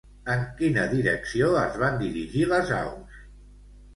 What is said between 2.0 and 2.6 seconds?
dirigir